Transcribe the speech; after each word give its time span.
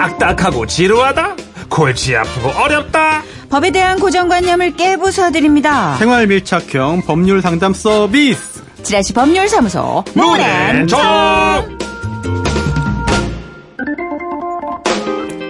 딱딱하고 0.00 0.66
지루하다? 0.66 1.36
골치 1.68 2.16
아프고 2.16 2.48
어렵다? 2.48 3.22
법에 3.50 3.70
대한 3.70 3.98
고정관념을 3.98 4.74
깨부숴드립니다. 4.76 5.98
생활 5.98 6.26
밀착형 6.26 7.02
법률 7.02 7.42
상담 7.42 7.74
서비스. 7.74 8.62
지라시 8.82 9.12
법률사무소 9.12 10.04
문앤정 10.14 11.78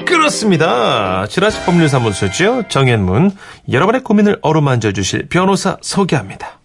그렇습니다. 0.05 1.27
지라시 1.29 1.64
법률사무소죠. 1.64 2.64
정현문. 2.69 3.30
여러분의 3.71 4.03
고민을 4.03 4.39
어루만져 4.43 4.91
주실 4.93 5.29
변호사 5.29 5.77
소개합니다. 5.80 6.60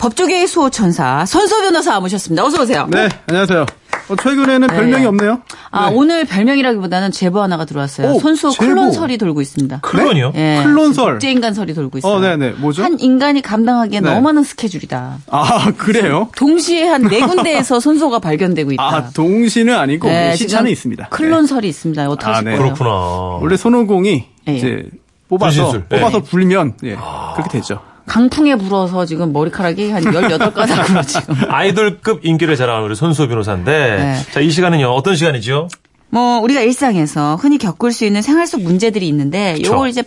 법조계의 0.00 0.46
수호천사 0.46 1.26
선소 1.26 1.60
변호사 1.60 2.00
모셨습니다. 2.00 2.42
어서 2.44 2.62
오세요. 2.62 2.86
네, 2.90 3.08
안녕하세요. 3.26 3.66
어, 4.08 4.16
최근에는 4.16 4.66
별명이 4.68 5.04
없네요. 5.06 5.42
아 5.70 5.90
네. 5.90 5.96
오늘 5.96 6.24
별명이라기보다는 6.24 7.12
제보 7.12 7.42
하나가 7.42 7.66
들어왔어요. 7.66 8.08
오, 8.12 8.18
손수 8.18 8.50
제보. 8.50 8.64
클론설이 8.64 9.18
돌고 9.18 9.42
있습니다. 9.42 9.80
클론이요? 9.82 10.32
예, 10.36 10.60
클론설. 10.64 11.12
국제 11.12 11.30
인간설이 11.30 11.74
돌고 11.74 11.98
있어요. 11.98 12.12
어, 12.14 12.18
네네. 12.18 12.52
뭐죠? 12.52 12.82
한 12.82 12.98
인간이 12.98 13.42
감당하기엔 13.42 14.02
네. 14.02 14.08
너무 14.08 14.22
많은 14.22 14.42
스케줄이다. 14.42 15.18
아, 15.30 15.72
그래요? 15.76 16.28
동시에 16.34 16.86
한 16.88 17.02
네 17.02 17.20
군데에서 17.20 17.78
손소가 17.80 18.18
발견되고 18.20 18.72
있다. 18.72 18.82
아, 18.82 19.10
동시는 19.10 19.74
아니고 19.76 20.08
네, 20.08 20.34
시차는 20.34 20.70
있습니다. 20.70 21.04
네. 21.04 21.08
클론설이 21.10 21.68
있습니다. 21.68 22.08
어떻게 22.08 22.26
아, 22.26 22.34
하실 22.36 22.44
네. 22.46 22.56
거예요? 22.56 22.74
그렇구나. 22.74 22.90
원래 23.42 23.56
손오공이 23.56 24.24
예. 24.48 24.52
이제 24.56 24.82
뽑아서 25.28 25.62
분신술. 25.70 25.84
뽑아서 25.88 26.20
네. 26.22 26.24
불면 26.24 26.74
예, 26.84 26.96
그렇게 27.34 27.50
되죠. 27.50 27.80
강풍에 28.06 28.56
불어서 28.56 29.04
지금 29.06 29.32
머리카락이 29.32 29.90
한 29.90 30.02
18가닥으로 30.02 31.06
지금. 31.06 31.34
아이돌급 31.48 32.20
인기를 32.24 32.56
자랑하는 32.56 32.86
우리 32.86 32.94
손수호 32.96 33.28
변호사인데, 33.28 33.72
네. 33.72 34.32
자, 34.32 34.40
이 34.40 34.50
시간은요, 34.50 34.88
어떤 34.88 35.16
시간이죠? 35.16 35.68
뭐 36.12 36.40
우리가 36.40 36.60
일상에서 36.60 37.36
흔히 37.36 37.56
겪을 37.56 37.92
수 37.92 38.04
있는 38.04 38.20
생활 38.20 38.46
속 38.48 38.62
문제들이 38.62 39.06
있는데 39.08 39.54
그쵸. 39.54 39.72
요걸 39.74 39.90
이제 39.90 40.02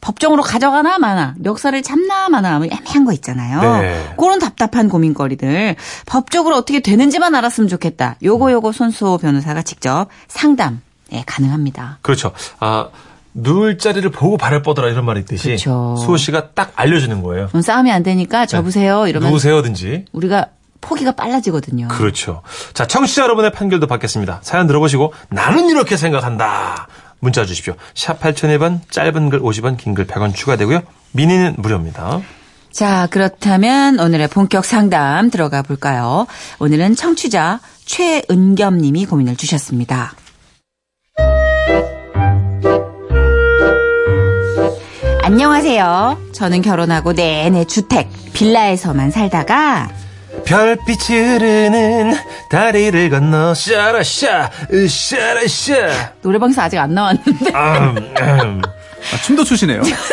법정으로 0.00 0.40
가져가나 0.42 0.98
마나 0.98 1.34
멱살을 1.38 1.82
잡나 1.82 2.28
마나 2.28 2.54
하면 2.54 2.70
애매한 2.72 3.04
거 3.04 3.12
있잖아요. 3.12 3.80
네. 3.80 4.14
그런 4.16 4.38
답답한 4.38 4.88
고민거리들 4.88 5.74
법적으로 6.06 6.54
어떻게 6.56 6.78
되는지만 6.78 7.34
알았으면 7.34 7.66
좋겠다. 7.68 8.16
요거 8.22 8.52
요거 8.52 8.70
손수호 8.70 9.18
변호사가 9.18 9.62
직접 9.62 10.06
상담 10.28 10.80
예, 11.12 11.24
가능합니다. 11.26 11.98
그렇죠. 12.02 12.30
아, 12.60 12.88
누울 13.34 13.78
자리를 13.78 14.08
보고 14.10 14.36
발을 14.36 14.62
뻗어라 14.62 14.88
이런 14.88 15.04
말이 15.04 15.20
있듯이 15.20 15.50
그쵸. 15.50 15.96
수호 15.98 16.16
씨가 16.16 16.50
딱 16.50 16.72
알려주는 16.76 17.22
거예요. 17.22 17.48
그럼 17.48 17.62
싸움이 17.62 17.90
안 17.90 18.02
되니까 18.02 18.46
접으세요 18.46 19.06
이러면 19.06 19.30
누우세요든지. 19.30 20.06
우리가 20.12 20.48
포기가 20.80 21.12
빨라지거든요. 21.12 21.88
그렇죠. 21.88 22.42
자, 22.74 22.86
청취자 22.86 23.22
여러분의 23.22 23.52
판결도 23.52 23.86
받겠습니다. 23.86 24.40
사연 24.42 24.66
들어보시고 24.66 25.14
나는 25.30 25.68
이렇게 25.70 25.96
생각한다. 25.96 26.88
문자 27.20 27.44
주십시오. 27.44 27.74
샵 27.94 28.20
8001번, 28.20 28.80
짧은 28.90 29.30
글 29.30 29.40
50원, 29.40 29.76
긴 29.76 29.94
글 29.94 30.06
100원 30.08 30.34
추가되고요. 30.34 30.82
미니는 31.12 31.54
무료입니다. 31.58 32.20
자, 32.72 33.06
그렇다면 33.10 34.00
오늘의 34.00 34.26
본격 34.28 34.64
상담 34.64 35.30
들어가 35.30 35.62
볼까요? 35.62 36.26
오늘은 36.58 36.96
청취자 36.96 37.60
최은겸 37.84 38.78
님이 38.78 39.06
고민을 39.06 39.36
주셨습니다. 39.36 40.14
안녕하세요. 45.24 46.18
저는 46.32 46.62
결혼하고 46.62 47.12
내내 47.12 47.64
주택, 47.64 48.08
빌라에서만 48.32 49.12
살다가 49.12 49.88
별빛 50.44 51.10
흐르는 51.10 52.14
다리를 52.50 53.08
건너 53.10 53.54
샤라샤 53.54 54.50
샤라샤 54.88 56.12
노래방에서 56.22 56.62
아직 56.62 56.78
안 56.78 56.92
나왔는데 56.94 57.50
음, 57.54 57.96
음. 58.20 58.62
아, 58.64 59.16
춤도 59.24 59.44
추시네요. 59.44 59.82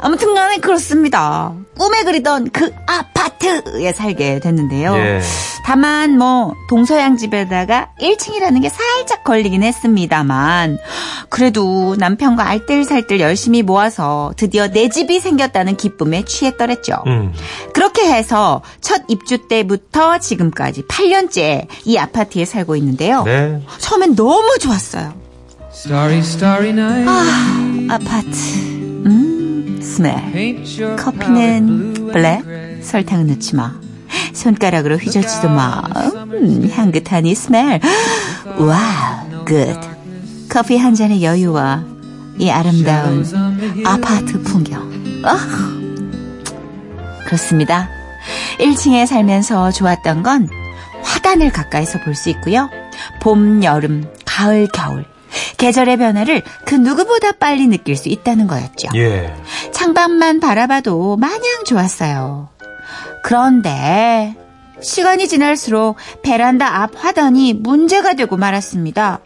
아무튼 0.00 0.34
간에 0.34 0.58
그렇습니다. 0.58 1.52
꿈에 1.76 2.04
그리던 2.04 2.50
그 2.50 2.72
아파트에 2.86 3.92
살게 3.92 4.40
됐는데요. 4.40 4.94
예. 4.96 5.20
다만 5.64 6.16
뭐 6.16 6.54
동서양 6.68 7.16
집에다가 7.16 7.88
1층이라는 8.00 8.62
게 8.62 8.68
살짝 8.68 9.24
걸리긴 9.24 9.62
했습니다만 9.62 10.78
그래도 11.28 11.96
남편과 11.98 12.46
알뜰살뜰 12.48 13.20
열심히 13.20 13.62
모아서 13.62 14.32
드디어 14.36 14.68
내 14.68 14.88
집이 14.88 15.20
생겼다는 15.20 15.76
기쁨에 15.76 16.24
취했더랬죠. 16.24 17.02
음. 17.06 17.32
그렇게 17.74 18.10
해서 18.10 18.62
첫 18.80 19.02
입주 19.08 19.48
때부터 19.48 20.18
지금까지 20.18 20.82
8년째 20.82 21.66
이 21.84 21.98
아파트에 21.98 22.44
살고 22.44 22.76
있는데요. 22.76 23.24
네. 23.24 23.60
처음엔 23.78 24.16
너무 24.16 24.58
좋았어요. 24.58 25.12
Starry, 25.72 26.18
starry 26.18 26.70
night. 26.70 27.08
아, 27.08 27.94
아파트. 27.94 28.77
음, 29.06 29.80
스멜. 29.82 30.64
커피는 30.96 32.10
블랙, 32.12 32.42
설탕은 32.82 33.26
넣지 33.28 33.56
마. 33.56 33.72
손가락으로 34.32 34.96
휘저지도 34.96 35.48
마. 35.48 35.82
음, 36.32 36.68
향긋한 36.72 37.26
이 37.26 37.34
smell. 37.34 37.80
Wow, 38.58 39.44
good. 39.44 39.76
커피 40.48 40.78
한 40.78 40.94
잔의 40.94 41.22
여유와 41.22 41.84
이 42.38 42.50
아름다운 42.50 43.24
아파트 43.84 44.40
풍경. 44.42 44.88
아, 45.24 45.38
그렇습니다. 47.26 47.88
1층에 48.58 49.06
살면서 49.06 49.70
좋았던 49.72 50.22
건 50.22 50.48
화단을 51.02 51.50
가까이서 51.52 52.00
볼 52.00 52.14
수 52.14 52.30
있고요. 52.30 52.70
봄, 53.20 53.62
여름, 53.62 54.04
가을, 54.24 54.68
겨울. 54.72 55.04
계절의 55.58 55.98
변화를 55.98 56.42
그 56.64 56.74
누구보다 56.74 57.32
빨리 57.32 57.66
느낄 57.66 57.96
수 57.96 58.08
있다는 58.08 58.46
거였죠. 58.46 58.88
예. 58.94 59.34
창밖만 59.72 60.40
바라봐도 60.40 61.16
마냥 61.16 61.64
좋았어요. 61.66 62.48
그런데 63.22 64.34
시간이 64.80 65.28
지날수록 65.28 65.96
베란다 66.22 66.82
앞 66.82 66.92
화단이 66.96 67.54
문제가 67.54 68.14
되고 68.14 68.36
말았습니다. 68.36 69.20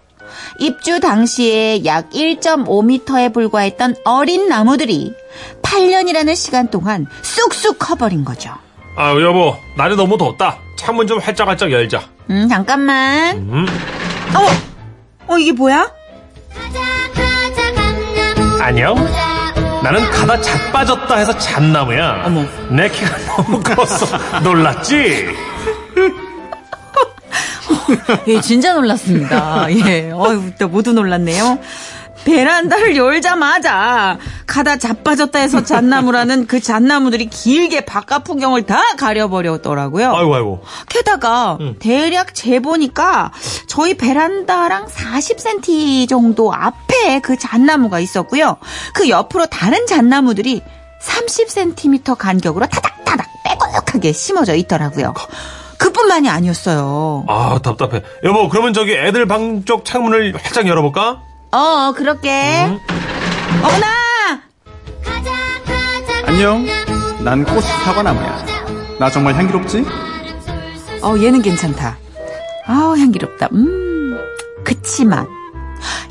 입주 0.59 0.99
당시에 1.01 1.85
약 1.85 2.11
1.5m에 2.11 3.33
불과했던 3.35 3.97
어린 4.05 4.49
나무들이 4.49 5.15
8년이라는 5.61 6.35
시간 6.35 6.71
동안 6.71 7.07
쑥쑥 7.23 7.79
커버린 7.79 8.25
거죠. 8.25 8.51
아, 8.97 9.11
여보, 9.21 9.57
날이 9.77 9.97
너무 9.97 10.17
덥다. 10.17 10.59
창문 10.79 11.07
좀 11.07 11.19
활짝활짝 11.19 11.71
열자. 11.71 12.03
음, 12.31 12.49
잠깐만. 12.49 13.37
음. 13.37 13.67
어, 14.35 15.33
어, 15.35 15.39
이게 15.39 15.53
뭐야? 15.53 15.91
안녕. 18.63 18.95
나는 19.83 20.09
가다 20.13 20.41
자빠졌다 20.41 21.17
해서 21.17 21.37
잣나무야. 21.37 22.23
어머. 22.27 22.45
내 22.71 22.89
키가 22.89 23.17
너무 23.37 23.61
커서 23.61 24.07
놀랐지? 24.41 25.27
예, 28.29 28.41
진짜 28.41 28.75
놀랐습니다. 28.75 29.67
예, 29.73 30.13
어유, 30.13 30.53
또 30.61 30.69
모두 30.69 30.93
놀랐네요. 30.93 31.59
베란다를 32.25 32.97
열자마자 32.97 34.19
가다 34.47 34.77
자빠졌다 34.77 35.39
해서 35.39 35.65
잣나무라는 35.65 36.47
그 36.47 36.61
잣나무들이 36.61 37.27
길게 37.27 37.85
바깥 37.85 38.25
풍경을 38.25 38.65
다 38.67 38.81
가려버렸더라고요. 38.99 40.15
아이고, 40.15 40.35
아이고. 40.35 40.63
게다가 40.89 41.59
대략 41.79 42.35
재보니까 42.35 43.33
저희 43.67 43.95
베란다랑 43.97 44.87
40cm 44.87 46.09
정도 46.09 46.53
앞에 46.55 47.21
그 47.21 47.37
잣나무가 47.39 47.99
있었고요. 48.01 48.57
그 48.95 49.09
옆으로 49.09 49.47
다른 49.47 49.87
잣나무들이 49.87 50.63
30cm 51.03 52.17
간격으로 52.17 52.67
타닥타닥 52.67 53.27
빼곡하게 53.45 54.13
심어져 54.13 54.55
있더라고요. 54.55 55.15
그뿐만이 55.79 56.29
아니었어요. 56.29 57.25
아, 57.27 57.59
답답해. 57.63 58.03
여보, 58.23 58.49
그러면 58.49 58.73
저기 58.73 58.93
애들 58.95 59.27
방 59.27 59.65
쪽 59.65 59.85
창문을 59.85 60.35
활짝 60.41 60.69
열어볼까? 60.69 61.23
어, 61.53 61.93
그렇게. 61.93 62.31
어머나! 63.63 63.87
안녕. 66.27 66.65
난 67.25 67.45
꽃 67.45 67.63
사과나무야. 67.63 68.45
나 68.99 69.11
정말 69.11 69.35
향기롭지? 69.35 69.85
어, 71.03 71.15
얘는 71.19 71.43
괜찮다. 71.43 71.99
아우, 72.67 72.97
향기롭다. 72.97 73.49
음, 73.53 74.17
그치만, 74.65 75.27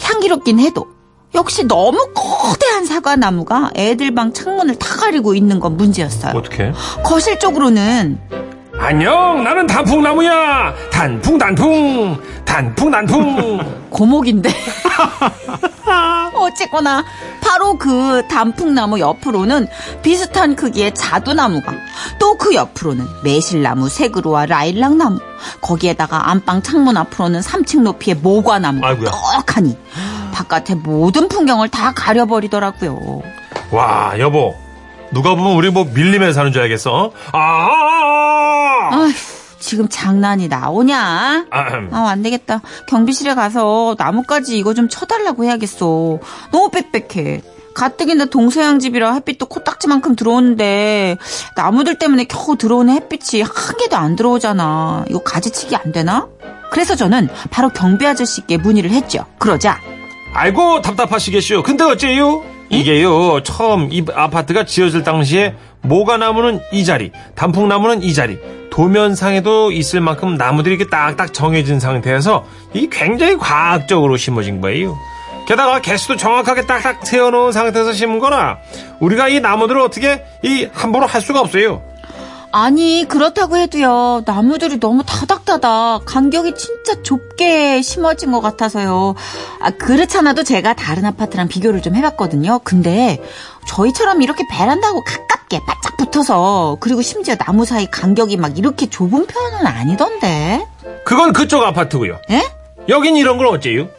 향기롭긴 0.01 0.59
해도, 0.59 0.87
역시 1.33 1.63
너무 1.65 1.97
거대한 2.13 2.85
사과나무가 2.85 3.71
애들 3.75 4.13
방 4.13 4.33
창문을 4.33 4.75
다 4.75 4.95
가리고 4.97 5.33
있는 5.33 5.59
건 5.59 5.75
문제였어요. 5.77 6.33
어떻게? 6.37 6.71
거실 7.03 7.39
쪽으로는, 7.39 8.19
안녕, 8.83 9.43
나는 9.43 9.67
단풍나무야. 9.67 10.73
단풍, 10.91 11.37
단풍. 11.37 12.19
단풍, 12.43 12.91
단풍. 12.91 13.59
고목인데. 13.91 14.49
어쨌거나, 16.33 17.05
바로 17.41 17.77
그 17.77 18.23
단풍나무 18.27 18.99
옆으로는 18.99 19.67
비슷한 20.01 20.55
크기의 20.55 20.93
자두나무가 20.95 21.73
또 22.19 22.31
그 22.41 22.55
옆으로는 22.55 23.05
매실나무, 23.23 23.87
새그루와 23.87 24.47
라일락나무 24.47 25.19
거기에다가 25.61 26.31
안방 26.31 26.63
창문 26.63 26.97
앞으로는 26.97 27.41
3층 27.41 27.81
높이의 27.83 28.15
모과나무 28.15 28.83
아이고야. 28.83 29.11
떡하니 29.11 29.77
바깥의 30.33 30.77
모든 30.77 31.27
풍경을 31.27 31.69
다 31.69 31.93
가려버리더라고요. 31.95 33.21
와, 33.69 34.13
여보. 34.17 34.55
누가 35.11 35.35
보면 35.35 35.53
우리 35.53 35.69
뭐 35.69 35.83
밀림에 35.93 36.33
사는 36.33 36.51
줄 36.51 36.63
알겠어. 36.63 36.91
어? 36.91 37.11
아, 37.33 38.00
아, 38.91 39.03
아휴, 39.03 39.11
지금 39.59 39.87
장난이 39.89 40.47
나오냐? 40.47 41.47
아. 41.49 41.65
아, 41.91 42.09
안 42.09 42.21
되겠다. 42.21 42.61
경비실에 42.87 43.35
가서 43.35 43.95
나뭇가지 43.97 44.57
이거 44.57 44.73
좀 44.73 44.89
쳐달라고 44.89 45.45
해야겠어. 45.45 46.19
너무 46.51 46.69
빽빽해. 46.71 47.41
가뜩이나 47.73 48.25
동서양 48.25 48.79
집이라 48.79 49.13
햇빛도 49.13 49.45
코딱지만큼 49.45 50.17
들어오는데 50.17 51.17
나무들 51.55 51.95
때문에 51.97 52.25
겨우 52.25 52.57
들어오는 52.57 52.93
햇빛이 52.93 53.41
한 53.41 53.77
개도 53.77 53.95
안 53.95 54.17
들어오잖아. 54.17 55.05
이거 55.09 55.19
가지치기 55.23 55.75
안 55.77 55.93
되나? 55.93 56.27
그래서 56.69 56.95
저는 56.95 57.29
바로 57.49 57.69
경비 57.69 58.05
아저씨께 58.05 58.57
문의를 58.57 58.91
했죠. 58.91 59.25
그러자 59.37 59.79
아이고 60.33 60.81
답답하시겠슈. 60.81 61.63
근데 61.63 61.83
어째요? 61.85 62.43
이게요 62.69 63.43
처음 63.43 63.89
이 63.91 64.03
아파트가 64.13 64.65
지어질 64.65 65.03
당시에 65.03 65.55
모가나무는 65.81 66.61
이 66.71 66.85
자리, 66.85 67.11
단풍나무는 67.35 68.01
이 68.03 68.13
자리, 68.13 68.39
도면상에도 68.71 69.71
있을 69.71 70.01
만큼 70.01 70.35
나무들이 70.37 70.75
이렇게 70.75 70.89
딱딱 70.89 71.33
정해진 71.33 71.79
상태에서 71.79 72.45
이 72.73 72.89
굉장히 72.89 73.37
과학적으로 73.37 74.17
심어진 74.17 74.61
거예요. 74.61 74.97
게다가 75.47 75.81
개수도 75.81 76.15
정확하게 76.15 76.65
딱딱 76.65 77.05
세워놓은 77.05 77.51
상태에서 77.51 77.93
심은 77.93 78.19
거라 78.19 78.57
우리가 78.99 79.27
이 79.27 79.41
나무들을 79.41 79.79
어떻게 79.81 80.23
이 80.41 80.67
함부로 80.71 81.05
할 81.05 81.21
수가 81.21 81.41
없어요. 81.41 81.83
아니 82.53 83.05
그렇다고 83.07 83.55
해도요 83.55 84.23
나무들이 84.25 84.77
너무 84.79 85.03
다닥다닥 85.05 86.03
간격이 86.05 86.55
진짜 86.55 87.01
좁게 87.01 87.81
심어진 87.81 88.31
것 88.33 88.41
같아서요 88.41 89.15
아 89.61 89.69
그렇잖아도 89.71 90.43
제가 90.43 90.73
다른 90.73 91.05
아파트랑 91.05 91.47
비교를 91.47 91.81
좀 91.81 91.95
해봤거든요 91.95 92.59
근데 92.65 93.23
저희처럼 93.67 94.21
이렇게 94.21 94.43
베란다하고 94.51 95.01
가깝 95.05 95.40
게 95.51 95.59
바짝 95.67 95.97
붙어서 95.97 96.77
그리고 96.79 97.01
심지어 97.01 97.35
나무 97.35 97.65
사이 97.65 97.85
간격이 97.85 98.37
막 98.37 98.57
이렇게 98.57 98.89
좁은 98.89 99.27
편은 99.27 99.67
아니던데 99.67 100.65
그건 101.03 101.33
그쪽 101.33 101.63
아파트고요. 101.63 102.19
예? 102.31 102.41
여긴 102.87 103.17
이런 103.17 103.37
걸 103.37 103.47
어째요? 103.47 103.89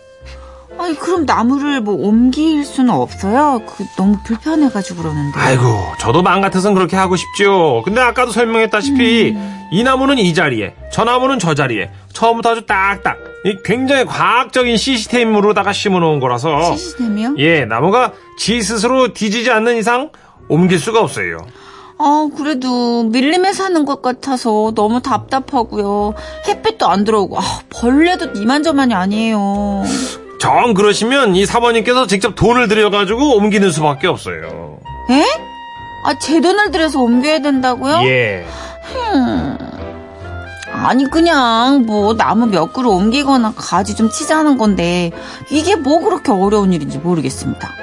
아니 0.79 0.95
그럼 0.99 1.27
나무를 1.27 1.83
뭐 1.83 1.95
옮길 1.95 2.65
수는 2.65 2.89
없어요 2.95 3.61
그 3.67 3.85
너무 3.99 4.17
불편해가지고 4.25 5.03
그러는데 5.03 5.39
아이고, 5.39 5.63
저도 5.99 6.23
마음 6.23 6.41
같아선 6.41 6.73
그렇게 6.73 6.97
하고 6.97 7.17
싶죠. 7.17 7.83
근데 7.85 8.01
아까도 8.01 8.33
설명했다시피 8.33 9.37
이 9.73 9.83
나무는 9.83 10.19
이 10.19 10.33
자리에, 10.33 10.75
저 10.91 11.05
나무는 11.05 11.39
저 11.39 11.55
자리에, 11.55 11.91
처음부터 12.15 12.53
아주 12.53 12.67
딱딱 12.67 13.19
이 13.45 13.57
굉장히 13.63 14.07
과학적인 14.07 14.77
시스템으로다가 14.79 15.73
심어놓은 15.75 16.19
거라서 16.21 16.75
시스템이요? 16.75 17.35
예, 17.39 17.67
나무가 17.67 18.13
지 18.39 18.63
스스로 18.63 19.13
뒤지지 19.13 19.51
않는 19.51 19.77
이상 19.77 20.11
옮길 20.49 20.79
수가 20.79 21.01
없어요. 21.01 21.39
아, 21.99 22.29
그래도 22.37 23.05
밀림에 23.05 23.53
사는 23.53 23.85
것 23.85 24.03
같아서 24.03 24.73
너무 24.75 25.01
답답하고요. 25.01 26.15
햇빛도 26.49 26.89
안 26.89 27.05
들어오고, 27.05 27.39
아, 27.39 27.43
벌레도 27.71 28.41
이만저만이 28.41 28.93
아니에요. 28.93 29.85
정 30.41 30.75
그러시면 30.75 31.37
이 31.37 31.47
사모님께서 31.47 32.09
직접 32.09 32.35
돈을 32.35 32.67
들여가지고 32.67 33.37
옮기는 33.37 33.71
수밖에 33.71 34.09
없어요. 34.09 34.79
에? 35.11 35.23
아, 36.05 36.19
제 36.19 36.41
돈을 36.41 36.73
들여서 36.73 37.01
옮겨야 37.01 37.39
된다고요? 37.41 38.03
예. 38.09 38.45
아니, 40.73 41.09
그냥 41.09 41.85
뭐 41.87 42.17
나무 42.17 42.47
몇 42.47 42.73
그루 42.73 42.91
옮기거나 42.91 43.53
가지 43.55 43.95
좀 43.95 44.11
치자는 44.11 44.59
건데, 44.59 45.13
이게 45.51 45.77
뭐 45.77 46.01
그렇게 46.01 46.33
어려운 46.33 46.73
일인지 46.73 46.99
모르겠습니다. 46.99 47.82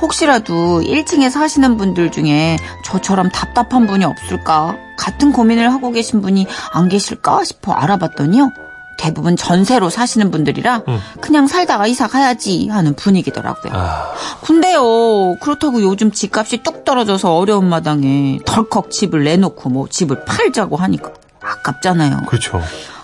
혹시라도 0.00 0.80
1층에 0.80 1.30
사시는 1.30 1.76
분들 1.76 2.10
중에 2.10 2.58
저처럼 2.84 3.30
답답한 3.30 3.86
분이 3.86 4.04
없을까? 4.04 4.76
같은 4.96 5.32
고민을 5.32 5.72
하고 5.72 5.90
계신 5.92 6.20
분이 6.20 6.46
안 6.72 6.88
계실까 6.88 7.44
싶어 7.44 7.72
알아봤더니요. 7.72 8.50
대부분 8.98 9.36
전세로 9.36 9.90
사시는 9.90 10.32
분들이라 10.32 10.82
그냥 11.20 11.46
살다가 11.46 11.86
이사 11.86 12.08
가야지 12.08 12.68
하는 12.68 12.94
분위기더라고요. 12.96 13.72
아, 13.72 14.12
근데요, 14.42 15.36
그렇다고 15.40 15.80
요즘 15.82 16.10
집값이 16.10 16.64
뚝 16.64 16.84
떨어져서 16.84 17.36
어려운 17.36 17.68
마당에 17.68 18.40
덜컥 18.44 18.90
집을 18.90 19.22
내놓고 19.22 19.70
뭐 19.70 19.88
집을 19.88 20.24
팔자고 20.24 20.76
하니까 20.76 21.12
아깝잖아요. 21.40 22.22
그렇죠. 22.26 22.60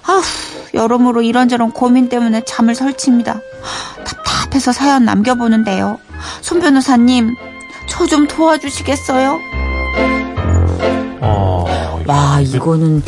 아휴, 0.06 0.20
여러모로 0.74 1.22
이런저런 1.22 1.70
고민 1.72 2.08
때문에 2.08 2.42
잠을 2.44 2.74
설칩니다. 2.74 3.40
답답해서 4.04 4.72
사연 4.72 5.04
남겨보는데요. 5.04 5.98
손 6.40 6.60
변호사님, 6.60 7.34
저 7.88 8.06
좀 8.06 8.26
도와주시겠어요? 8.26 9.38
어, 11.20 11.64
와, 12.06 12.40
이거는 12.40 13.02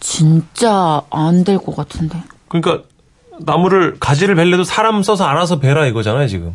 진짜 0.00 1.02
안 1.10 1.44
될 1.44 1.58
것 1.58 1.76
같은데. 1.76 2.22
그러니까 2.48 2.84
나무를 3.40 3.96
가지를 3.98 4.34
벨래도 4.34 4.64
사람 4.64 5.02
써서 5.02 5.24
알아서 5.24 5.58
베라 5.58 5.86
이거잖아요 5.86 6.28
지금. 6.28 6.54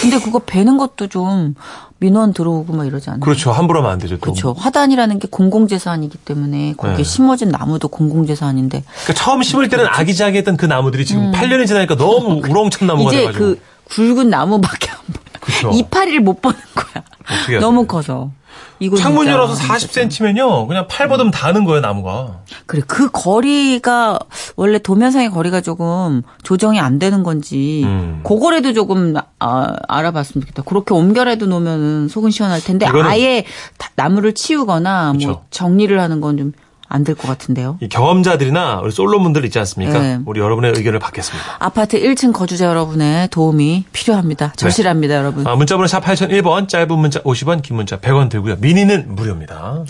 근데 0.00 0.18
그거 0.18 0.40
베는 0.40 0.78
것도 0.78 1.06
좀 1.06 1.54
민원 1.98 2.32
들어오고 2.32 2.72
막 2.72 2.86
이러지 2.86 3.08
않아요? 3.10 3.20
그렇죠. 3.20 3.52
함부로 3.52 3.78
하면 3.80 3.92
안 3.92 3.98
되죠. 3.98 4.16
또. 4.16 4.20
그렇죠. 4.20 4.52
화단이라는 4.52 5.18
게 5.18 5.28
공공재산이기 5.30 6.18
때문에 6.18 6.74
거기에 6.76 6.96
네. 6.96 7.02
심어진 7.04 7.48
나무도 7.48 7.88
공공재산인데 7.88 8.82
그러니까 8.84 9.12
처음 9.14 9.42
심을 9.42 9.68
때는 9.68 9.86
아기자기했던 9.86 10.56
그 10.56 10.66
나무들이 10.66 11.04
지금 11.04 11.32
8년이 11.32 11.66
지나니까 11.66 11.96
너무 11.96 12.40
우렁찬 12.48 12.86
나무가 12.88 13.10
음. 13.10 13.14
이제 13.14 13.20
돼가지고. 13.20 13.44
그 13.44 13.60
굵은 13.84 14.28
나무밖에 14.28 14.90
안 14.90 14.96
보여. 15.06 15.26
그쵸. 15.40 15.70
이파리를 15.72 16.20
못 16.20 16.42
보는 16.42 16.58
거야. 16.74 17.60
너무? 17.60 17.86
커서. 17.86 18.30
이거 18.78 18.96
창문 18.96 19.24
진짜 19.24 19.32
열어서 19.38 19.54
40cm면요. 19.62 20.68
그냥 20.68 20.86
팔 20.88 21.08
벗으면 21.08 21.30
다는 21.30 21.64
거예요, 21.64 21.80
나무가. 21.80 22.40
그래 22.66 22.82
그 22.86 23.08
거리가 23.10 24.18
원래 24.56 24.78
도면상의 24.78 25.30
거리가 25.30 25.60
조금 25.62 26.22
조정이 26.42 26.78
안 26.78 26.98
되는 26.98 27.22
건지 27.22 27.82
음. 27.84 28.20
그거라도 28.22 28.72
조금 28.74 29.14
아, 29.38 29.72
알아봤으면 29.88 30.42
좋겠다. 30.42 30.62
그렇게 30.62 30.92
옮겨라도 30.94 31.46
놓으면은 31.46 32.08
속은 32.08 32.30
시원할 32.30 32.60
텐데 32.62 32.86
이거는- 32.86 33.06
아예 33.06 33.44
다- 33.78 33.90
나무를 33.96 34.34
치우거나 34.34 35.12
뭐 35.14 35.18
그쵸. 35.18 35.44
정리를 35.50 35.98
하는 35.98 36.20
건 36.20 36.36
좀 36.36 36.52
안 36.88 37.04
될 37.04 37.14
것 37.16 37.26
같은데요. 37.28 37.78
이 37.80 37.88
경험자들이나 37.88 38.80
우리 38.82 38.90
솔로분들 38.90 39.44
있지 39.46 39.58
않습니까? 39.58 39.98
네. 39.98 40.18
우리 40.26 40.40
여러분의 40.40 40.72
의견을 40.76 40.98
받겠습니다. 40.98 41.56
아파트 41.58 42.00
1층 42.00 42.32
거주자 42.32 42.66
여러분의 42.66 43.28
도움이 43.28 43.84
필요합니다. 43.92 44.52
절실합니다, 44.56 45.16
여러분. 45.16 45.46
아, 45.46 45.54
문자번호 45.56 45.86
샵 45.86 46.00
8001번, 46.04 46.68
짧은 46.68 46.98
문자 46.98 47.20
50원, 47.22 47.62
긴 47.62 47.76
문자 47.76 47.98
100원 47.98 48.28
들고요. 48.28 48.56
미니는 48.60 49.14
무료입니다. 49.14 49.84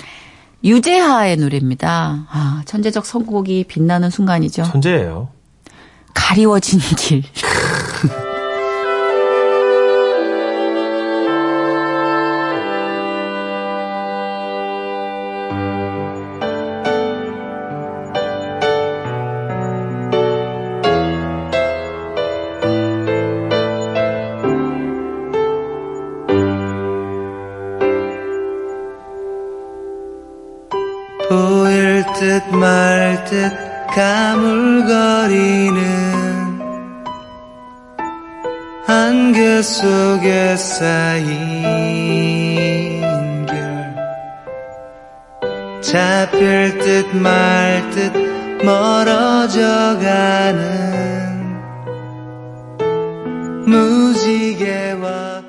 유재하의 0.65 1.37
노래입니다. 1.37 2.27
아, 2.31 2.63
천재적 2.65 3.07
선곡이 3.07 3.65
빛나는 3.69 4.11
순간이죠. 4.11 4.65
천재예요. 4.65 5.29
가리워진 6.15 6.81
길. 6.97 7.23
듯 32.19 32.43
말 32.51 33.25
듯 33.27 33.53
가물거리는 33.95 35.77
안개 38.87 39.61
속에 39.63 40.57
쌓인 40.57 41.27
결 43.47 43.95
잡힐 45.83 46.79
듯 46.79 47.15
말 47.15 47.91
듯 47.91 48.13
멀어져 48.65 49.99
가는 49.99 51.55
무지개와 53.67 55.43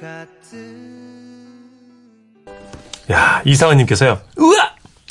같은 0.00 0.48
야, 3.10 3.42
이상은님께서요. 3.44 4.18
우와! 4.38 4.65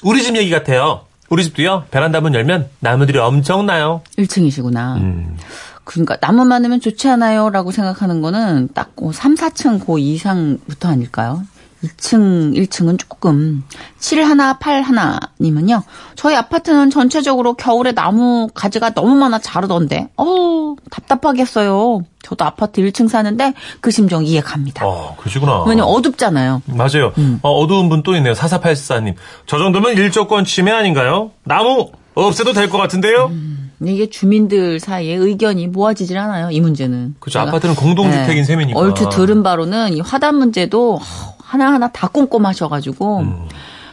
우리 0.06 0.22
집 0.22 0.38
얘기 0.38 0.52
같아요. 0.52 1.02
우리 1.30 1.44
집도요, 1.44 1.86
베란다 1.90 2.22
문 2.22 2.36
열면 2.36 2.70
나무들이 2.80 3.18
엄청나요. 3.18 4.04
1층이시구나. 4.20 4.98
음. 4.98 5.36
그러니까 5.84 6.16
나무 6.18 6.46
많으면 6.46 6.80
좋지 6.80 7.10
않아요 7.10 7.50
라고 7.50 7.72
생각하는 7.72 8.22
거는 8.22 8.70
딱 8.76 8.92
3, 9.12 9.34
4층 9.34 9.84
그 9.84 9.98
이상부터 9.98 10.90
아닐까요? 10.90 11.42
2층, 11.86 12.56
1층은 12.56 13.00
조금 13.00 13.64
7 14.00 14.24
하나, 14.24 14.58
8 14.60 14.82
하나님은요. 14.82 15.84
저희 16.16 16.36
아파트는 16.36 16.90
전체적으로 16.90 17.54
겨울에 17.54 17.92
나무 17.94 18.48
가지가 18.54 18.94
너무 18.94 19.16
많아 19.16 19.40
자르던데. 19.40 20.10
어우, 20.16 20.76
답답하겠어요. 20.92 22.02
저도 22.24 22.44
아파트 22.46 22.82
1층 22.82 23.08
사는데 23.08 23.54
그 23.82 23.92
심정 23.92 24.26
이해 24.26 24.42
갑니다. 24.42 24.86
어, 24.86 25.16
그러시구나. 25.20 25.64
왜냐면 25.64 25.86
어둡잖아요. 25.94 26.62
맞아요. 26.66 27.14
어, 27.42 27.68
두운 27.68 27.90
분 27.90 28.02
또 28.04 28.16
있네요. 28.16 28.34
4484님. 28.34 29.16
저 29.48 29.58
정도면 29.58 29.94
일조권 29.96 30.46
침해 30.46 30.72
아닌가요? 30.72 31.32
나무 31.44 31.92
없애도 32.16 32.54
될 32.54 32.70
것 32.70 32.78
같은데요? 32.78 33.32
근데 33.78 33.92
이게 33.94 34.10
주민들 34.10 34.80
사이에 34.80 35.16
의견이 35.16 35.68
모아지질 35.68 36.18
않아요. 36.18 36.50
이 36.50 36.62
문제는. 36.62 37.16
그죠. 37.20 37.34
제가 37.40 37.50
아파트는 37.50 37.76
공동주택인 37.76 38.36
네. 38.38 38.44
셈이니까. 38.44 38.80
얼추 38.80 39.10
들은 39.10 39.44
바로는 39.44 39.94
이 39.94 40.00
화단 40.00 40.36
문제도 40.38 40.98
하나하나 41.46 41.88
다 41.90 42.08
꼼꼼하셔가지고 42.08 43.20
음. 43.20 43.48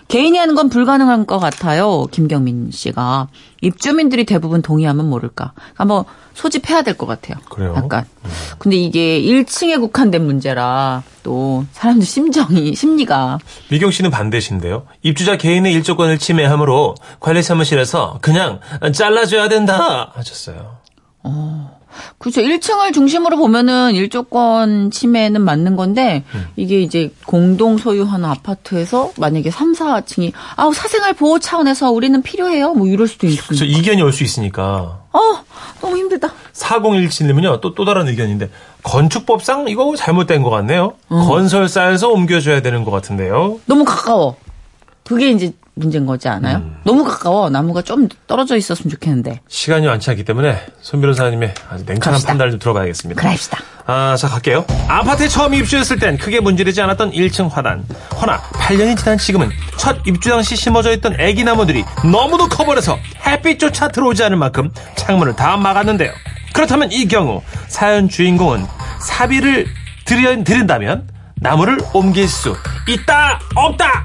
개인이 0.09 0.37
하는 0.37 0.55
건 0.55 0.69
불가능한 0.69 1.25
것 1.27 1.39
같아요. 1.39 2.07
김경민 2.11 2.71
씨가 2.71 3.29
입주민들이 3.63 4.27
대부분 4.27 4.61
동의하면 4.61 5.09
모를까. 5.09 5.53
한번 5.75 6.05
소집해야 6.35 6.83
될 6.83 6.97
것 6.99 7.07
같아요. 7.07 7.39
그래요? 7.49 7.73
약간. 7.77 8.05
근데 8.59 8.77
이게 8.77 9.21
1층에 9.23 9.81
국한된 9.81 10.25
문제라 10.27 11.03
또 11.23 11.65
사람들 11.73 12.05
심정이 12.07 12.75
심리가 12.75 13.39
미경 13.71 13.91
씨는 13.91 14.11
반대신데요. 14.11 14.87
입주자 15.03 15.39
개인의 15.39 15.73
일조권을 15.75 16.19
침해하므로 16.19 16.95
관리 17.21 17.43
사무실에서 17.43 18.19
그냥 18.21 18.61
잘라줘야 18.93 19.49
된다 19.49 20.11
하셨어요. 20.15 20.77
그렇죠. 22.19 22.41
1층을 22.41 22.93
중심으로 22.95 23.37
보면은 23.37 23.93
일조권 23.95 24.91
침해는 24.91 25.41
맞는 25.43 25.77
건데 25.77 26.25
음. 26.35 26.47
이게 26.57 26.81
이제 26.81 27.13
공동 27.27 27.79
소유하는 27.79 28.29
아파트에서 28.29 29.13
만약에 29.19 29.51
3, 29.51 29.73
4층이 29.73 30.33
아우 30.57 30.73
사생활 30.75 31.15
보호 31.15 31.39
차원에서 31.39 31.91
우리는 31.91 32.21
필요해요. 32.23 32.75
뭐 32.75 32.87
이럴 32.87 33.09
수도 33.09 33.27
있고. 33.27 33.43
그래서 33.49 33.65
이견이 33.65 34.01
올 34.03 34.13
수 34.13 34.25
있으니까. 34.25 35.01
어, 35.13 35.19
너무 35.81 35.97
힘들다. 35.99 36.29
4017님은요, 36.55 37.61
또, 37.61 37.75
또 37.75 37.85
다른 37.85 38.09
의견인데, 38.09 38.49
건축법상 38.83 39.69
이거 39.69 39.95
잘못된 39.97 40.43
것 40.43 40.51
같네요. 40.51 40.95
음. 41.11 41.25
건설사에서 41.27 42.09
옮겨줘야 42.09 42.63
되는 42.63 42.85
것 42.85 42.91
같은데요. 42.91 43.59
너무 43.67 43.85
가까워. 43.85 44.37
그게 45.05 45.31
이제 45.31 45.53
문제인 45.75 46.05
거지 46.05 46.29
않아요? 46.29 46.59
음. 46.59 46.77
너무 46.85 47.03
가까워. 47.05 47.49
나무가 47.49 47.81
좀 47.81 48.07
떨어져 48.27 48.57
있었으면 48.57 48.91
좋겠는데. 48.91 49.41
시간이 49.49 49.87
많지 49.87 50.11
않기 50.11 50.25
때문에, 50.25 50.59
손 50.83 51.01
변호사님의 51.01 51.55
아주 51.71 51.85
냉철한 51.87 52.13
갑시다. 52.13 52.29
판단을 52.29 52.51
좀 52.53 52.61
들어가야겠습니다. 52.61 53.21
그럽시다. 53.21 53.59
아, 53.87 54.15
자, 54.17 54.29
갈게요. 54.29 54.65
아파트에 54.87 55.29
처음 55.29 55.55
입주했을 55.55 55.99
땐 55.99 56.19
크게 56.19 56.41
문제되지 56.41 56.81
않았던 56.83 57.13
1층 57.13 57.51
화단. 57.51 57.85
허나, 58.21 58.39
8년이 58.53 58.99
지난 58.99 59.17
지금은 59.17 59.51
첫 59.79 59.97
입주 60.07 60.29
당시 60.29 60.57
심어져 60.57 60.93
있던 60.93 61.19
애기 61.19 61.43
나무들이 61.43 61.85
너무도 62.05 62.49
커버려서 62.49 62.99
햇빛조차 63.27 63.89
들어오지 63.89 64.23
않을 64.25 64.37
만큼 64.37 64.71
창문을 64.97 65.35
다 65.37 65.57
막았는데요. 65.57 66.13
그렇다면 66.53 66.93
이 66.93 67.09
경우, 67.09 67.41
사연 67.69 68.09
주인공은 68.11 68.67
사비를 69.01 69.67
들여, 70.05 70.45
들인다면 70.45 71.09
나무를 71.37 71.79
옮길 71.95 72.29
수 72.29 72.55
있다, 72.87 73.41
없다! 73.55 74.05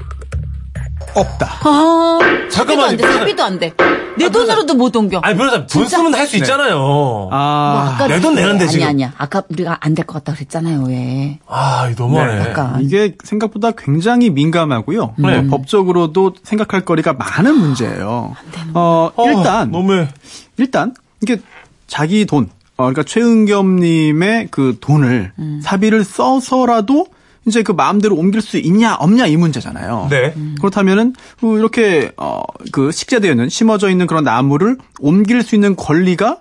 없다. 1.14 1.46
아, 1.64 2.18
잠깐만 2.50 2.92
요, 2.94 2.98
사비도 2.98 2.98
안 2.98 2.98
돼. 2.98 3.02
변호사. 3.02 3.18
사비도 3.18 3.42
안 3.44 3.58
돼. 3.58 3.72
내 4.18 4.28
돈으로도 4.30 4.74
못 4.74 4.94
옮겨. 4.96 5.18
아니, 5.22 5.36
변호사님, 5.36 5.66
돈 5.68 5.82
진짜? 5.84 5.96
쓰면 5.98 6.14
할 6.14 6.26
수 6.26 6.36
있잖아요. 6.38 6.78
뭐 6.78 7.28
아, 7.32 7.92
아까 7.94 8.06
내돈 8.08 8.34
내는데, 8.34 8.64
아니, 8.64 8.72
지금. 8.72 8.86
아니야. 8.88 9.12
아까 9.16 9.42
우리가 9.48 9.78
안 9.80 9.94
될 9.94 10.04
것 10.06 10.14
같다 10.14 10.34
그랬잖아요. 10.34 10.84
왜? 10.88 11.38
아, 11.46 11.88
이거 11.90 12.04
너무하네. 12.04 12.34
네. 12.34 12.50
아까. 12.50 12.78
이게 12.80 13.14
생각보다 13.24 13.70
굉장히 13.72 14.30
민감하고요. 14.30 15.14
네. 15.18 15.40
네, 15.42 15.46
법적으로도 15.48 16.34
생각할 16.42 16.84
거리가 16.84 17.12
많은 17.14 17.54
문제예요. 17.56 18.34
어, 18.74 19.10
어, 19.14 19.24
일단 19.30 19.70
너무해. 19.70 20.08
일단 20.56 20.94
이게 21.22 21.38
자기 21.86 22.26
돈, 22.26 22.44
어, 22.76 22.84
그러니까 22.84 23.02
최은겸님의 23.04 24.48
그 24.50 24.76
돈을 24.80 25.32
음. 25.38 25.60
사비를 25.62 26.04
써서라도 26.04 27.06
이제 27.48 27.62
그 27.62 27.72
마음대로 27.72 28.16
옮길 28.16 28.40
수 28.40 28.58
있냐 28.58 28.94
없냐 28.94 29.26
이 29.26 29.36
문제잖아요. 29.36 30.08
네. 30.10 30.34
그렇다면은 30.60 31.14
그 31.40 31.58
이렇게 31.58 32.12
어그 32.16 32.92
식재되어 32.92 33.32
있는 33.32 33.48
심어져 33.48 33.90
있는 33.90 34.06
그런 34.06 34.24
나무를 34.24 34.76
옮길 35.00 35.42
수 35.42 35.54
있는 35.54 35.74
권리가 35.76 36.40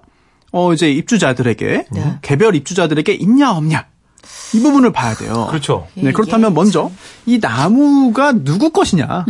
어 0.52 0.74
이제 0.74 0.92
입주자들에게 0.92 1.86
네. 1.92 2.20
개별 2.22 2.56
입주자들에게 2.56 3.14
있냐 3.14 3.52
없냐 3.52 3.86
이 4.54 4.60
부분을 4.62 4.92
봐야 4.92 5.14
돼요. 5.14 5.48
그렇죠. 5.50 5.88
네, 5.94 6.12
그렇다면 6.12 6.54
먼저 6.54 6.90
이 7.26 7.40
나무가 7.42 8.32
누구 8.32 8.70
것이냐, 8.72 9.26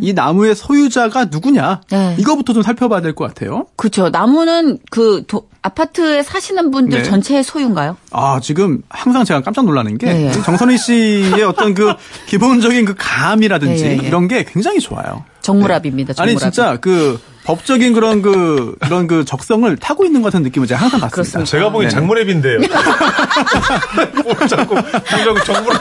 이 0.00 0.12
나무의 0.14 0.54
소유자가 0.54 1.26
누구냐, 1.26 1.80
음. 1.92 1.96
네. 1.96 2.16
이거부터 2.18 2.52
좀 2.52 2.62
살펴봐야 2.62 3.00
될 3.00 3.14
것 3.14 3.26
같아요. 3.26 3.66
그렇죠. 3.76 4.08
나무는 4.10 4.78
그 4.90 5.24
도- 5.26 5.48
아파트에 5.62 6.22
사시는 6.22 6.70
분들 6.70 7.02
네. 7.02 7.04
전체의 7.04 7.44
소유인가요? 7.44 7.96
아, 8.12 8.40
지금 8.40 8.82
항상 8.88 9.24
제가 9.24 9.42
깜짝 9.42 9.66
놀라는 9.66 9.98
게 9.98 10.06
예, 10.06 10.26
예. 10.28 10.32
정선희 10.32 10.78
씨의 10.78 11.42
어떤 11.42 11.74
그 11.74 11.92
기본적인 12.28 12.84
그 12.86 12.94
감이라든지 12.96 13.84
예, 13.84 13.88
예, 13.90 13.98
예. 14.02 14.06
이런 14.06 14.26
게 14.26 14.44
굉장히 14.44 14.80
좋아요. 14.80 15.24
정물압입니다. 15.42 16.14
아니 16.16 16.32
정물압. 16.32 16.52
진짜 16.52 16.76
그 16.80 17.20
법적인 17.44 17.92
그런 17.94 18.22
그 18.22 18.76
이런 18.86 19.06
그 19.06 19.24
적성을 19.24 19.74
타고 19.76 20.04
있는 20.04 20.22
것 20.22 20.32
같은 20.32 20.42
느낌을 20.44 20.66
제가 20.66 20.80
항상 20.80 21.00
받습니다. 21.00 21.14
그렇습니다. 21.14 21.50
제가 21.50 21.70
보기엔 21.70 21.88
네. 21.88 21.94
장문앱인데요. 21.94 22.58
뭘 24.24 24.48
자꾸, 24.48 24.74
뭘 24.74 24.84
자꾸 24.84 25.44
정문, 25.44 25.76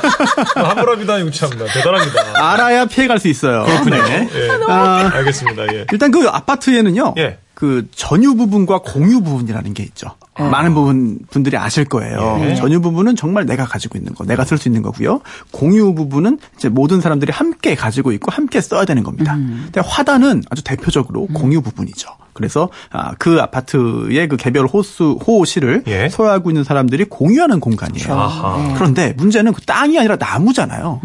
하무랍이다, 0.55 1.17
이거 1.19 1.29
참나. 1.31 1.65
대단합니다. 1.65 2.51
알아야 2.53 2.85
피해갈 2.85 3.19
수 3.19 3.27
있어요. 3.27 3.65
그렇군요. 3.65 4.01
네. 4.03 4.29
예. 4.33 4.49
아, 4.67 5.11
알겠습니다. 5.13 5.73
예. 5.73 5.85
일단 5.91 6.11
그 6.11 6.27
아파트에는요. 6.27 7.15
예. 7.17 7.37
그 7.59 7.89
전유 7.93 8.35
부분과 8.35 8.79
공유 8.79 9.21
부분이라는 9.21 9.73
게 9.73 9.83
있죠. 9.83 10.11
많은 10.37 10.73
부분 10.73 11.19
분들이 11.29 11.57
아실 11.57 11.83
거예요. 11.83 12.39
예. 12.43 12.55
전유 12.55 12.79
부분은 12.79 13.17
정말 13.17 13.45
내가 13.45 13.65
가지고 13.65 13.97
있는 13.97 14.13
거, 14.13 14.23
내가 14.23 14.45
쓸 14.45 14.57
수 14.57 14.69
있는 14.69 14.81
거고요. 14.81 15.19
공유 15.51 15.93
부분은 15.93 16.39
이제 16.55 16.69
모든 16.69 17.01
사람들이 17.01 17.33
함께 17.33 17.75
가지고 17.75 18.13
있고 18.13 18.31
함께 18.31 18.61
써야 18.61 18.85
되는 18.85 19.03
겁니다. 19.03 19.35
근데 19.35 19.81
화단은 19.83 20.43
아주 20.49 20.63
대표적으로 20.63 21.27
공유 21.33 21.61
부분이죠. 21.61 22.09
그래서 22.31 22.69
아, 22.91 23.11
그 23.19 23.41
아파트의 23.41 24.29
그 24.29 24.37
개별 24.37 24.65
호수 24.65 25.19
호실을 25.27 25.83
예. 25.87 26.07
소유하고 26.07 26.51
있는 26.51 26.63
사람들이 26.63 27.03
공유하는 27.09 27.59
공간이에요. 27.59 28.13
아하. 28.13 28.73
그런데 28.75 29.13
문제는 29.17 29.51
그 29.51 29.61
땅이 29.63 29.99
아니라 29.99 30.15
나무잖아요. 30.15 31.01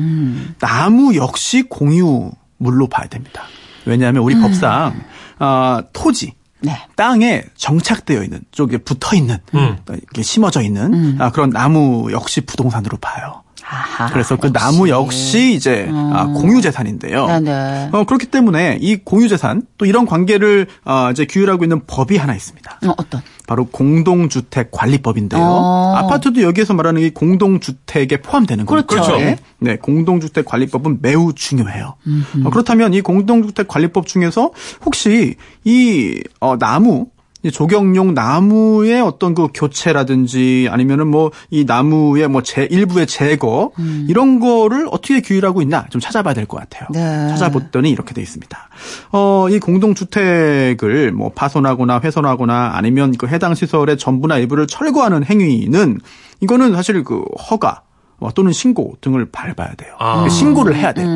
나무 0.61 1.16
역시 1.16 1.64
공유 1.68 2.30
물로 2.58 2.87
봐야 2.87 3.08
됩니다. 3.08 3.42
왜냐하면 3.87 4.23
우리 4.23 4.38
법상 4.38 4.94
아, 5.40 5.82
토지 5.92 6.34
네. 6.64 6.76
땅에 6.97 7.44
정착되어 7.56 8.23
있는 8.23 8.40
쪽에 8.50 8.78
붙어 8.78 9.14
있는 9.14 9.38
음. 9.54 9.78
이렇게 9.88 10.23
심어져 10.23 10.62
있는 10.62 11.21
아, 11.21 11.30
그런 11.30 11.50
나무 11.50 12.11
역시 12.11 12.40
부동산으로 12.40 12.97
봐요. 12.99 13.43
아하, 13.62 14.11
그래서 14.12 14.37
그 14.37 14.52
나무 14.52 14.88
역시 14.88 15.54
이제 15.54 15.88
아, 15.90 16.26
공유 16.26 16.61
재산인데요. 16.61 17.26
네네. 17.26 17.90
어, 17.92 18.04
그렇기 18.04 18.26
때문에 18.26 18.78
이 18.80 18.96
공유 18.96 19.28
재산 19.28 19.62
또 19.78 19.87
이런 19.87 20.06
관계를 20.06 20.66
어, 20.84 21.08
이제 21.11 21.26
규율하고 21.26 21.64
있는 21.64 21.82
법이 21.87 22.16
하나 22.16 22.34
있습니다. 22.34 22.80
어, 22.87 22.94
어떤? 22.96 23.23
바로 23.46 23.66
공동주택 23.66 24.70
관리법인데요. 24.70 25.42
어. 25.42 25.94
아파트도 25.96 26.42
여기에서 26.42 26.75
말하는 26.75 27.02
이 27.02 27.11
공동주택에 27.11 28.18
포함되는 28.23 28.66
거죠. 28.66 28.87
그렇죠. 28.87 29.16
네. 29.16 29.37
네, 29.58 29.76
공동주택 29.76 30.44
관리법은 30.44 30.99
매우 31.00 31.32
중요해요. 31.34 31.94
어, 32.44 32.50
그렇다면 32.50 32.94
이 32.94 33.00
공동주택 33.00 33.68
관리법 33.68 34.06
중에서 34.06 34.50
혹시 34.84 35.37
이 35.64 36.23
어, 36.40 36.58
나무 36.58 37.06
이 37.06 37.13
조경용 37.50 38.14
나무의 38.14 39.00
어떤 39.00 39.34
그 39.34 39.48
교체라든지 39.52 40.68
아니면은 40.70 41.08
뭐 41.08 41.30
이 41.50 41.64
나무의 41.64 42.28
뭐 42.28 42.42
제, 42.42 42.66
일부의 42.70 43.06
제거 43.06 43.70
이런 44.08 44.40
거를 44.40 44.86
어떻게 44.90 45.20
규율하고 45.20 45.62
있나 45.62 45.86
좀 45.90 46.00
찾아봐야 46.00 46.34
될 46.34 46.46
것 46.46 46.58
같아요. 46.58 46.88
네. 46.92 47.28
찾아봤더니 47.30 47.90
이렇게 47.90 48.12
돼 48.14 48.20
있습니다. 48.22 48.58
어, 49.12 49.46
이 49.50 49.58
공동주택을 49.58 51.12
뭐 51.12 51.30
파손하거나 51.34 52.00
훼손하거나 52.02 52.72
아니면 52.74 53.12
그 53.16 53.26
해당 53.26 53.54
시설의 53.54 53.98
전부나 53.98 54.38
일부를 54.38 54.66
철거하는 54.66 55.24
행위는 55.24 56.00
이거는 56.40 56.74
사실 56.74 57.02
그 57.04 57.24
허가 57.50 57.82
어, 57.82 57.93
또는 58.35 58.52
신고 58.52 58.94
등을 59.00 59.26
밟아야 59.30 59.75
돼요. 59.75 59.94
아. 59.99 60.28
신고를 60.28 60.76
해야 60.76 60.92
돼요. 60.92 61.06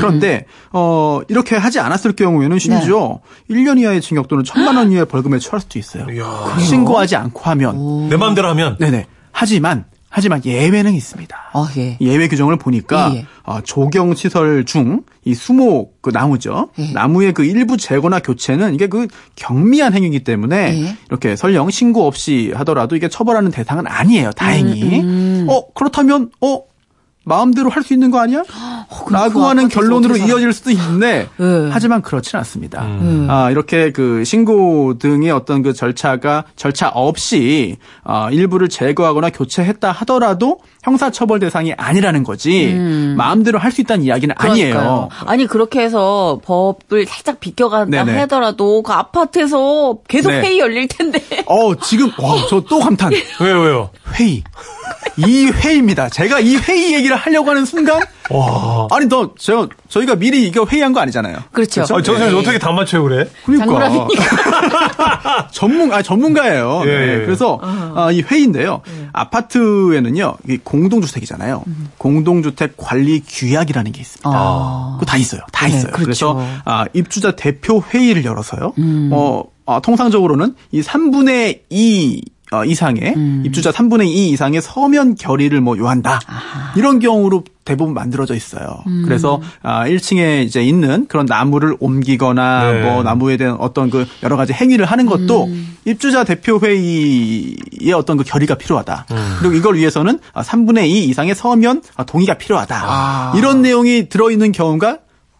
그런데 0.00 0.46
어 0.72 1.20
이렇게 1.28 1.56
하지 1.56 1.80
않았을 1.80 2.12
경우에는 2.12 2.58
심지어 2.58 3.20
1년 3.50 3.78
이하의 3.80 4.00
징역 4.00 4.28
또는 4.28 4.44
1천만 4.44 4.76
원 4.76 4.90
이하의 4.90 5.06
벌금에 5.06 5.38
처할 5.38 5.60
수도 5.60 5.78
있어요. 5.78 6.06
이야. 6.10 6.58
신고하지 6.58 7.16
않고 7.16 7.40
하면 7.42 8.08
내 8.08 8.16
마음대로 8.16 8.48
하면. 8.48 8.76
네네. 8.78 9.06
하지만 9.32 9.84
하지만 10.10 10.42
예외는 10.44 10.94
있습니다. 10.94 11.36
어, 11.54 11.66
예. 11.76 11.96
예외 12.00 12.28
규정을 12.28 12.56
보니까 12.56 13.10
예, 13.12 13.18
예. 13.18 13.26
어, 13.44 13.60
조경 13.62 14.14
시설 14.14 14.64
중 14.64 15.02
이 15.28 15.34
수목 15.34 16.00
그 16.00 16.08
나무죠. 16.08 16.70
예. 16.78 16.90
나무의 16.92 17.34
그 17.34 17.44
일부 17.44 17.76
제거나 17.76 18.20
교체는 18.20 18.72
이게 18.74 18.86
그 18.86 19.08
경미한 19.36 19.92
행위이기 19.92 20.24
때문에 20.24 20.82
예. 20.84 20.96
이렇게 21.10 21.36
설령 21.36 21.68
신고 21.70 22.06
없이 22.06 22.50
하더라도 22.54 22.96
이게 22.96 23.08
처벌하는 23.08 23.50
대상은 23.50 23.86
아니에요. 23.86 24.30
다행히. 24.32 25.00
음, 25.00 25.46
어 25.50 25.70
그렇다면 25.74 26.30
어 26.40 26.62
마음대로 27.28 27.70
할 27.70 27.82
수 27.82 27.92
있는 27.94 28.10
거 28.10 28.18
아니야? 28.20 28.42
그럼 29.06 29.12
라고 29.22 29.40
그 29.40 29.46
하는 29.46 29.68
결론으로? 29.68 30.16
이어질 30.16 30.52
수도 30.52 30.70
있는데 30.70 31.28
예. 31.40 31.68
하지만 31.70 32.02
그렇지는 32.02 32.40
않습니다. 32.40 32.82
음. 32.84 33.26
아, 33.30 33.50
이렇게 33.50 33.92
그 33.92 34.24
신고 34.24 34.98
등의 34.98 35.30
어떤 35.30 35.62
그 35.62 35.72
절차가 35.72 36.44
절차 36.56 36.88
없이 36.88 37.76
아, 38.04 38.28
일부를 38.32 38.68
제거하거나 38.68 39.30
교체했다 39.30 39.92
하더라도 39.92 40.58
형사처벌 40.82 41.38
대상이 41.38 41.72
아니라는 41.74 42.24
거지 42.24 42.74
마음대로 43.16 43.58
할 43.58 43.68
수 43.72 43.82
있다는 43.82 44.04
이야기는 44.04 44.34
아니에요. 44.38 44.68
음. 44.68 44.72
그러니까요. 44.72 45.08
아니 45.26 45.46
그렇게 45.46 45.80
해서 45.82 46.40
법을 46.44 47.04
살짝 47.06 47.38
비껴간다 47.40 48.04
네네. 48.04 48.18
하더라도 48.20 48.82
그 48.82 48.92
아파트에서 48.92 49.98
계속 50.08 50.30
네. 50.30 50.40
회의 50.40 50.58
열릴 50.58 50.88
텐데. 50.88 51.20
어 51.46 51.74
지금 51.76 52.10
저또 52.48 52.78
감탄 52.80 53.12
왜요, 53.40 53.60
왜요? 53.60 53.90
회의 54.14 54.42
이 55.16 55.46
회의입니다. 55.46 56.08
제가 56.08 56.40
이 56.40 56.56
회의 56.56 56.94
얘기를 56.94 57.16
하려고 57.16 57.50
하는 57.50 57.64
순간 57.64 58.00
와. 58.30 58.86
아니 58.90 59.06
너저 59.06 59.68
저희가 59.88 60.16
미리 60.16 60.46
이거 60.46 60.64
회의한 60.64 60.92
거 60.92 61.00
아니잖아요. 61.00 61.36
그렇죠. 61.52 61.82
아, 61.82 61.84
정선생 61.86 62.30
네. 62.30 62.38
어떻게 62.38 62.58
다 62.58 62.70
맞춰요, 62.72 63.02
그래? 63.04 63.28
그러니까 63.44 64.06
전문 65.50 65.92
아 65.92 66.02
전문가예요. 66.02 66.82
예, 66.84 66.86
네, 66.86 67.14
예. 67.20 67.24
그래서 67.24 67.58
아, 67.62 68.10
이 68.12 68.22
회의인데요. 68.22 68.82
아파트에는요 69.12 70.36
이 70.48 70.58
공동주택이잖아요. 70.58 71.64
공동주택 71.98 72.76
관리 72.76 73.22
규약이라는 73.26 73.92
게 73.92 74.00
있습니다. 74.00 74.30
아. 74.32 74.96
그거 74.98 75.06
다 75.06 75.16
있어요. 75.16 75.40
다 75.52 75.66
네, 75.66 75.76
있어요. 75.76 75.92
그렇죠. 75.92 76.08
래서 76.08 76.42
아, 76.64 76.84
입주자 76.92 77.32
대표 77.32 77.82
회의를 77.92 78.24
열어서요. 78.24 78.74
어, 79.12 79.44
아, 79.66 79.80
통상적으로는 79.80 80.54
이 80.72 80.80
3분의 80.80 81.60
2 81.70 82.22
어, 82.50 82.64
이상의 82.64 83.14
입주자 83.44 83.70
3분의 83.70 84.06
2 84.06 84.30
이상의 84.30 84.62
서면 84.62 85.14
결의를 85.14 85.60
뭐 85.60 85.76
요한다. 85.76 86.20
이런 86.76 86.98
경우로 86.98 87.44
대부분 87.64 87.92
만들어져 87.92 88.34
있어요. 88.34 88.82
그래서 89.04 89.42
아, 89.62 89.86
1층에 89.86 90.44
이제 90.44 90.62
있는 90.62 91.06
그런 91.06 91.26
나무를 91.26 91.76
옮기거나 91.80 92.72
네. 92.72 92.82
뭐 92.82 93.02
나무에 93.02 93.36
대한 93.36 93.56
어떤 93.60 93.90
그 93.90 94.06
여러 94.22 94.36
가지 94.36 94.54
행위를 94.54 94.86
하는 94.86 95.04
것도 95.04 95.48
입주자 95.84 96.24
대표 96.24 96.58
회의의 96.58 97.92
어떤 97.94 98.16
그 98.16 98.24
결의가 98.24 98.54
필요하다. 98.54 99.06
그리고 99.40 99.54
이걸 99.54 99.74
위해서는 99.76 100.18
아, 100.32 100.42
3분의 100.42 100.86
2 100.88 101.04
이상의 101.04 101.34
서면 101.34 101.82
아, 101.96 102.04
동의가 102.04 102.34
필요하다. 102.34 103.34
이런 103.36 103.60
내용이 103.60 104.08
들어 104.08 104.30
있는 104.30 104.52
경우가 104.52 104.98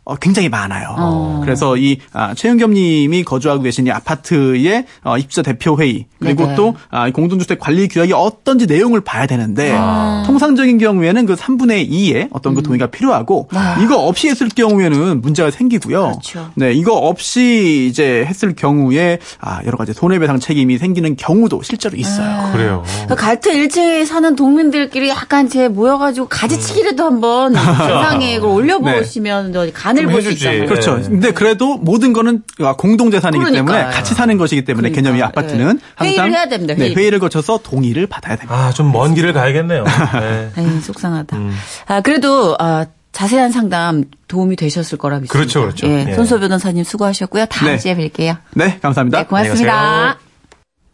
어, 0.09 0.17
굉장히 0.17 0.49
많아요. 0.49 1.41
그래서 1.45 1.77
이 1.77 1.99
아, 2.15 2.33
최은겸님이 2.33 3.25
거주하고 3.25 3.63
계신 3.63 3.87
이 3.87 3.91
아파트의 3.91 4.87
어, 5.05 5.19
입주자 5.19 5.43
대표 5.43 5.77
회의 5.79 6.07
그리고 6.19 6.45
네네. 6.45 6.57
또 6.57 6.75
아, 6.91 7.09
이 7.09 7.13
공동주택 7.13 7.59
관리 7.59 7.89
규약이 7.89 8.15
어떤지 8.15 8.65
내용을 8.65 9.03
봐야 9.03 9.27
되는데 9.27 9.71
통상적인 10.25 10.79
경우에는 10.79 11.27
그 11.27 11.35
3분의 11.35 11.91
2의 11.91 12.29
어떤 12.33 12.55
그 12.55 12.63
동의가 12.63 12.87
필요하고 12.87 13.51
이거 13.83 13.99
없이 13.99 14.29
했을 14.29 14.49
경우에는 14.49 15.21
문제가 15.21 15.51
생기고요. 15.51 16.01
그렇죠. 16.13 16.51
네, 16.55 16.73
이거 16.73 16.95
없이 16.95 17.87
이제 17.91 18.25
했을 18.27 18.55
경우에 18.55 19.19
아, 19.41 19.61
여러 19.67 19.77
가지 19.77 19.93
손해배상 19.93 20.41
책임이 20.41 20.79
생기는 20.79 21.17
경우도 21.17 21.63
실제로 21.63 21.99
있어요. 21.99 22.51
그래요. 22.53 22.83
그 23.09 23.15
같은 23.15 23.53
1층에 23.53 24.07
사는 24.07 24.35
동민들끼리 24.35 25.11
약간 25.11 25.51
제 25.51 25.69
모여가지고 25.69 26.29
가지치기라도 26.29 27.05
한번 27.05 27.53
세상에 27.53 28.37
그걸 28.37 28.51
올려보시면 28.53 29.53
저 29.53 29.71
간을 30.07 30.07
좀볼수 30.09 30.29
해주지. 30.31 30.45
있잖아요. 30.45 30.67
그렇죠. 30.69 30.97
네. 30.97 31.03
근데 31.09 31.31
그래도 31.33 31.77
모든 31.77 32.13
거는 32.13 32.43
공동 32.79 33.11
재산이기 33.11 33.45
때문에 33.45 33.63
그러니까요. 33.65 33.91
같이 33.95 34.15
사는 34.15 34.37
것이기 34.39 34.65
때문에 34.65 34.91
그러니까. 34.91 35.03
개념이 35.03 35.23
아파트는 35.23 35.77
네. 35.79 35.83
항상 35.95 36.25
회의를 36.25 36.33
해야 36.39 36.49
됩니다, 36.49 36.75
네, 36.75 36.81
회의를. 36.81 36.97
회의를 37.03 37.19
거쳐서 37.19 37.59
동의를 37.63 38.07
받아야 38.07 38.37
됩니다. 38.37 38.55
아, 38.55 38.71
좀 38.73 38.89
먼 38.93 39.15
길을 39.15 39.33
가야겠네요. 39.33 39.85
네. 40.21 40.51
에이, 40.57 40.81
속상하다. 40.81 41.37
아, 41.87 42.01
그래도, 42.01 42.57
아, 42.59 42.87
자세한 43.13 43.51
상담 43.53 44.05
도움이 44.29 44.55
되셨을 44.57 44.99
거라 44.99 45.17
믿습니다. 45.19 45.33
그렇죠, 45.33 45.61
그렇죠. 45.63 45.87
예, 45.89 46.07
예. 46.11 46.15
손소 46.15 46.39
변호사님 46.41 46.85
수고하셨고요. 46.85 47.47
다음 47.47 47.73
네. 47.73 47.79
주에 47.79 47.97
뵐게요. 47.97 48.37
네, 48.55 48.79
감사합니다. 48.81 49.19
네, 49.19 49.25
고맙습니다. 49.25 49.73
안녕히 49.75 50.07
가세요. 50.15 50.28